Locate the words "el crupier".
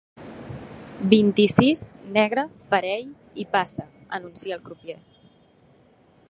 4.59-4.99